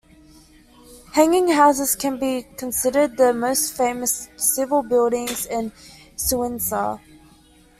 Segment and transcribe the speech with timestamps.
[1.13, 5.71] Hanging Houses can be considered the most famous civil buildings in
[6.27, 6.99] Cuenca.